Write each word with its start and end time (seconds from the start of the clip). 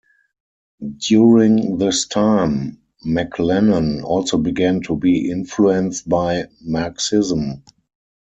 During 0.97 1.77
this 1.77 2.07
time, 2.07 2.81
MacLennan 3.05 4.01
also 4.03 4.39
began 4.39 4.81
to 4.85 4.95
be 4.97 5.29
influenced 5.29 6.09
by 6.09 6.45
Marxism. 6.59 7.61